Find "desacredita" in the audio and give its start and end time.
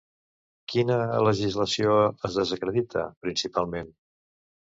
2.39-3.05